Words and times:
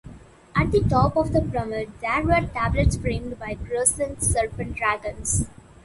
At 0.55 0.71
the 0.71 0.81
top 0.81 1.15
of 1.15 1.31
the 1.31 1.41
pyramid 1.41 1.91
there 2.01 2.23
were 2.23 2.41
tablets 2.51 2.97
framed 2.97 3.37
by 3.37 3.53
grotesque 3.53 4.19
serpent-dragons. 4.21 5.45